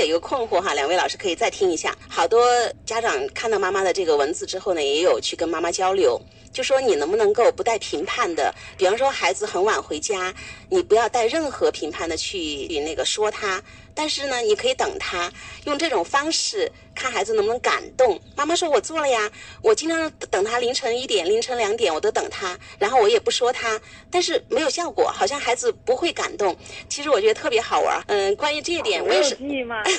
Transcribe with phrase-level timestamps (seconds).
[0.00, 1.96] 有一个困惑哈，两位老师可以再听一下。
[2.08, 2.46] 好多
[2.84, 6.20] 家长看到妈妈的这个文字之后呢，也有去跟妈妈交流，
[6.52, 10.34] 就说你能不能够不带评判的，比方说孩子很晚回家，
[10.68, 13.62] 你不要带任何评判的去那个说他。
[13.94, 15.32] 但是呢，你可以等他
[15.64, 18.18] 用这种方式看孩子能不能感动。
[18.34, 19.30] 妈妈说：“我做了呀，
[19.62, 23.78] 我经常等他凌晨一点、凌晨两点，我都等他，然后我也不说他，
[24.10, 26.56] 但是没有效果，好像孩子不会感动。
[26.88, 28.02] 其实我觉得特别好玩。
[28.08, 29.36] 嗯，关于这一点，我也是。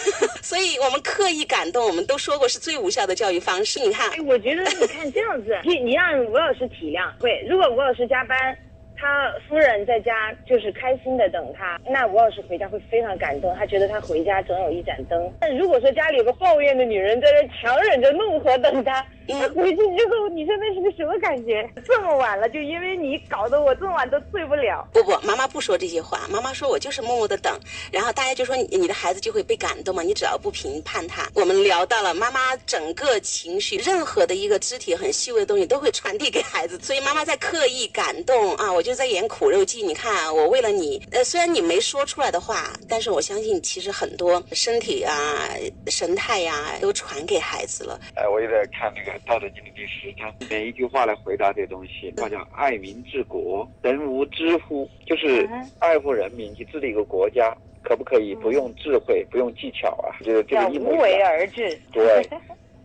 [0.41, 3.79] 所以我们刻意感动，我们都说过是最无效的教育方式。
[3.79, 8.37] 你看，哎，我觉得你看这样子，你你让吴老师体谅会，如果吴老师加班。
[8.97, 15.31] 他夫人在家就是开心的等他，那吴老师回家会非常感动，他觉得他回家总有一盏灯。
[15.39, 19.05] 但如果说家里有个抱怨的女人在这强忍着怒火等他。
[19.29, 21.69] 他回去之后，你说那是个什么感觉？
[21.85, 24.87] 这么晚了，就因为你搞得我这么晚都睡不了。
[24.93, 27.59] 不不，妈妈不说这些话，妈妈说我就是默默的等，
[27.91, 31.27] 然后大家就说你你的孩子就会被感动嘛，你只要不评判他。
[31.33, 39.83] 我们聊到了妈妈整个情绪，任何的一个肢体很细微的东西都会传递给孩子，所以妈妈在刻意感动啊，我就在演苦肉计。
[39.83, 45.13] 你看，我为了你，呃，虽然你没说出来的话，但是我相信其实很多身体啊、
[45.87, 47.99] 神态呀都传给孩子了。
[48.15, 49.19] 哎，我也在看那个。
[49.29, 52.13] 《道德经》的第十章，每一句话来回答这东西。
[52.15, 55.45] 话叫“爱民治国，人无知乎？”就是
[55.79, 60.15] 爱护人民去治理一个国家，可不可以不用智慧、不用技巧啊？
[60.23, 61.77] 就是这个一无为而治。
[61.91, 62.25] 对，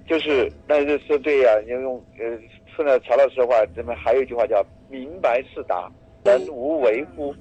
[0.09, 1.53] 就是那就说对呀。
[1.65, 2.37] 你用呃，
[2.75, 5.91] 顺着乔老师的话，咱们还有一句话叫“明白是达，
[6.25, 7.35] 人无为乎？”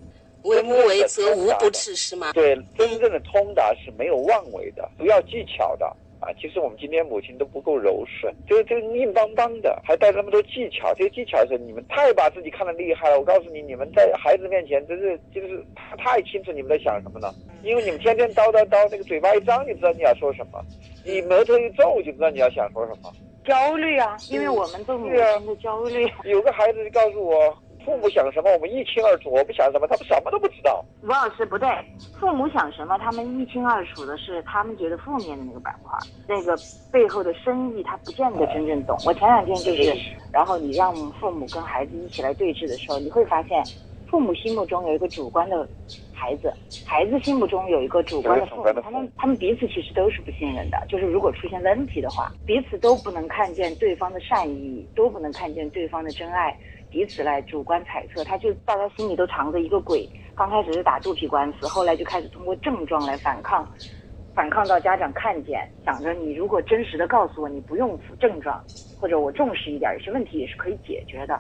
[0.44, 2.34] 为无为则无不治，是吗？
[2.34, 5.86] 对，真正的通达是没有妄为的，不要技巧的。
[6.20, 10.94] 啊，其实我们今天母亲都不够柔顺，就是这个硬邦邦的，还带那么多技巧。
[10.96, 13.20] 这个技巧是你们太把自己看得厉害了。
[13.20, 20.64] 我告诉你，你们在孩子面前真是就是他太清楚你们在想什么了，因为你们天天叨叨叨，那个嘴巴一张就知道你要说什么，
[21.04, 23.12] 你眉头一皱就知道你要想说什么。
[23.46, 26.08] 焦虑啊，因为我们做母亲的焦虑。
[26.24, 27.58] 有个孩子就告诉我。
[27.84, 30.86] 父母想什么，我们一清二楚；我不想什么，他们什么都不知道。
[31.02, 31.68] 吴老师不对，
[32.20, 36.56] 父母想什么，他们一清二楚的是他们觉得负面的那个板块，那个
[36.92, 38.96] 背后的深意他不见得真正懂。
[39.04, 39.96] 我前两天就是，
[40.32, 43.64] 然后你让父母跟孩子一起来对峙的时候，你会发现，
[44.12, 45.66] 父母心目中有一个主观的
[46.12, 46.54] 孩子，
[46.86, 50.78] 孩子心目中有一个主观的父母，他们他们彼此其实都是不信任的。
[50.90, 56.54] 就是如果出现问题的话，彼此都不能看见对方的善意，都不能看见对方的真爱。
[56.90, 60.06] 彼此来主观猜测，他就大家心里都藏着一个鬼。
[60.36, 63.66] 刚开始是打肚皮官司，后来就开始通过症状来反抗，
[64.36, 68.62] 反抗到家长看见，想着你如果真实的告诉我，你不用症状，
[69.00, 71.40] 或者我重视一点，有些问题也是可以解决的。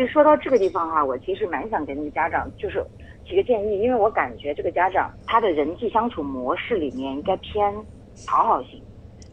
[0.00, 2.82] 就说到这个地方哈，我其实蛮想给那个家长就是
[3.26, 7.70] 提个建议，因为我感觉这个家长他的人际相处模式里面应该偏
[8.26, 8.82] 讨好型，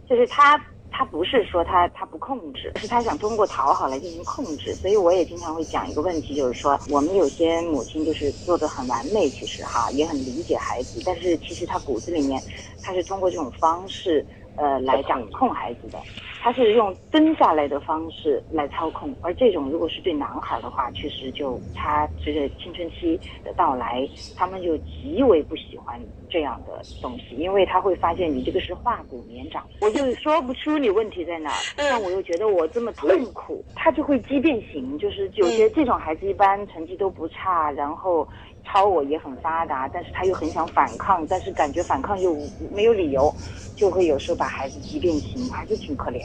[0.10, 0.62] 就是他。
[0.90, 4.74] 他不是说他他不控制，是他想通过讨好来进行控制。
[4.74, 12.42] 所以我也经常会讲一个问题，就是说我们有些母亲就是做的很完美，其实哈也很理解孩子，但是其实他骨子里面，
[12.82, 14.26] 他是通过这种方式。
[14.56, 16.00] 呃，来掌控孩子的，
[16.42, 26.00] 他是用蹲下来的方式来操控，而这种如果是对男孩的话，确实就他随着青春期的到来，他们就极为不喜欢
[26.30, 38.28] 这样的东西，因为他会发现你这个是化骨绵掌，我就说不出你问题在哪，但我又觉得我这么痛苦，他就会畸变形，就是有些这种孩子一般成绩都不差，然后。
[38.70, 42.36] 超我也很发达，但是他又很想反抗，但是感觉反抗又
[42.70, 43.34] 没有理由，
[43.78, 46.20] 就会有时候把孩子激变形，还是挺可怜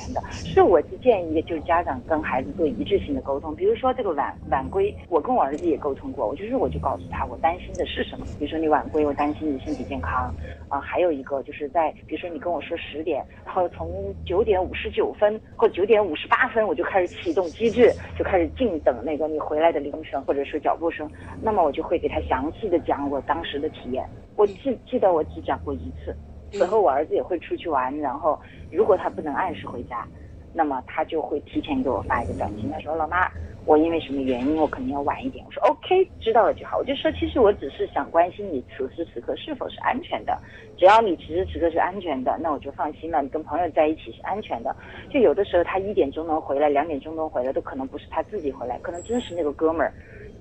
[0.44, 3.54] 是我是建议，就是家长跟孩子做一致性的沟通。
[3.54, 8.26] 比如说这个晚晚归，我跟我儿子也沟通过，我就是我就告诉他，我担心的是什么。
[8.38, 10.34] 比如说你晚归，我担心你身体健康
[10.68, 10.80] 啊。
[10.80, 21.10] 还有一个就是在，比如说你跟我说十点，然后从九点五十九分或九点五十八分，我就开始启动机制，就开始静等那个你回来的铃声或者说脚步声，
[21.42, 22.22] 那么我就会给他。
[22.22, 26.16] 详细的讲我当时的体验，我记记得我只讲过一次。
[26.52, 28.38] 此后我儿子也会出去玩，然后
[28.70, 30.06] 如果他不能按时回家，
[30.52, 33.26] 那么他就会提前给我发一个短信，他说：“老妈，
[33.64, 40.38] 我因为什么原因，我可能要晚一点。”我说：“OK，知道了就好。”我就说：“其实我只是想关心你此时此刻是否是安全的。
[40.76, 43.22] 只要你此时此刻是安全的，那我就放心了。
[43.22, 44.76] 你跟朋友在一起是安全的。
[45.10, 49.93] 就有的时候他一点钟能回来，两点钟能回来，都可能不是他自己回来，可能真是那个哥们儿。”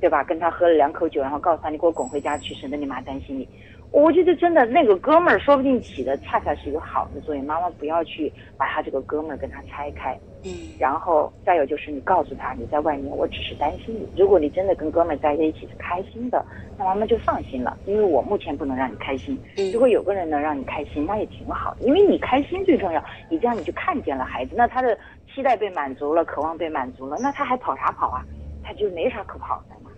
[0.01, 0.23] 对吧？
[0.23, 3.47] 跟他喝了两口酒，然后告诉他你给我滚回家去，省得你妈担心你。
[3.91, 7.43] 我觉得真的那个哥们儿说不定起的恰恰是一个好的作用。
[7.43, 10.17] 妈妈不要去把他这个哥们儿跟他拆开。
[10.43, 10.49] 嗯，
[10.79, 14.07] 然后再有就是你告诉他你在外面，我只是担心你。
[14.17, 16.43] 如果你真的跟哥们儿在一起是开心的，
[16.77, 19.37] 那妈妈就放心了，因为我目前不能让你开心。
[19.57, 23.03] 嗯如果有个人能让你开心，那也挺好，因为你开心最重要。
[23.29, 24.97] 你这样你就看见了孩子，那他的
[25.33, 28.23] 期待被满足了，渴望被满足了，那他还跑啥跑啊？
[28.63, 29.91] 他就没啥可跑的嘛。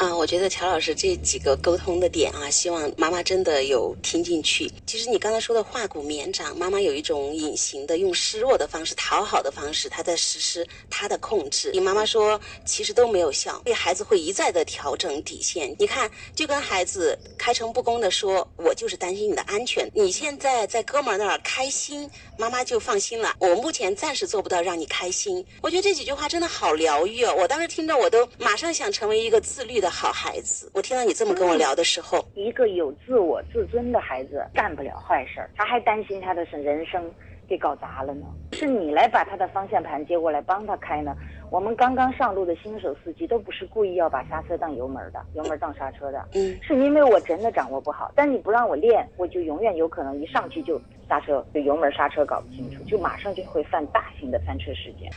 [0.00, 4.72] 啊，我觉得乔老师这几个沟通的点啊，希望妈妈真的有听进去。
[4.86, 11.70] 其实你刚才说的化骨绵掌，妈妈有一种隐形的用示弱的方式、讨好的方式，她在实施她的控制。
[11.74, 15.76] 你妈妈说，其实都没有效，所以孩子会一再的调整底线。
[15.78, 19.86] 你看，就跟孩子开诚布公的说，我就是担心你的安全。
[19.94, 23.36] 你现在在哥们儿那儿开心，妈妈就放心了。
[23.38, 25.44] 我目前暂时做不到让你开心。
[25.60, 30.70] 我觉得这几句话真的好疗愈哦，我当时听着我都马上想成为一个自律的的好孩子。
[30.72, 37.10] 我听到你这么跟我聊的时候，一个有自我自尊的孩子干不了坏事儿，他还担心他的是人生
[37.48, 38.26] 给搞砸了呢。
[38.52, 41.16] 是你来把他的方向盘接过来帮他开呢。
[41.50, 48.12] 我们刚刚上路的新手司机都不是故意要把刹车当油门的，油门当刹车的，嗯是因为我真的掌握不好。
[48.14, 55.10] 但你不让我练，我就永远有可能一上去就刹车，就油门刹车搞不清楚，就马上就会犯大型的翻车事件。